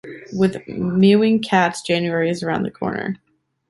With 0.33 0.67
mewing 0.67 1.43
cats, 1.43 1.83
January 1.83 2.31
is 2.31 2.41
around 2.41 2.63
the 2.63 2.71
corner. 2.71 3.17